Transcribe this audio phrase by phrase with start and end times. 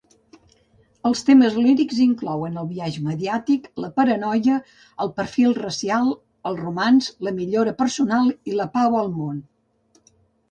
[1.09, 4.57] Els temes lírics inclouen el biaix mediàtic, la paranoia,
[5.05, 6.09] el perfil racial,
[6.53, 9.39] el romanç, la millora personal i la pau al món.